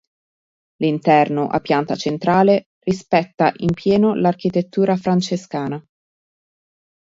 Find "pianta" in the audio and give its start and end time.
1.59-1.95